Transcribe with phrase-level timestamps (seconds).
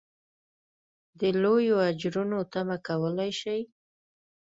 [1.19, 3.59] د لویو اجرونو تمه کولای شي.